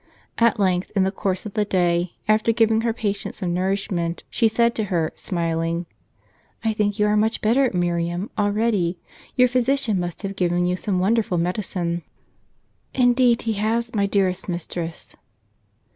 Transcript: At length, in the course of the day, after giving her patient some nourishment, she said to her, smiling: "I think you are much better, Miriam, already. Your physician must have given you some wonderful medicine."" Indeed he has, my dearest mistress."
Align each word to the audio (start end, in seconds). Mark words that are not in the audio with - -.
At 0.39 0.59
length, 0.59 0.91
in 0.95 1.03
the 1.03 1.11
course 1.11 1.45
of 1.45 1.53
the 1.53 1.63
day, 1.63 2.13
after 2.27 2.51
giving 2.51 2.81
her 2.81 2.91
patient 2.91 3.35
some 3.35 3.53
nourishment, 3.53 4.23
she 4.31 4.47
said 4.47 4.73
to 4.73 4.85
her, 4.85 5.11
smiling: 5.13 5.85
"I 6.63 6.73
think 6.73 6.97
you 6.97 7.05
are 7.05 7.15
much 7.15 7.39
better, 7.39 7.69
Miriam, 7.71 8.31
already. 8.35 8.99
Your 9.35 9.47
physician 9.47 9.99
must 9.99 10.23
have 10.23 10.35
given 10.35 10.65
you 10.65 10.75
some 10.75 10.97
wonderful 10.97 11.37
medicine."" 11.37 12.01
Indeed 12.95 13.43
he 13.43 13.53
has, 13.53 13.93
my 13.93 14.07
dearest 14.07 14.49
mistress." 14.49 15.15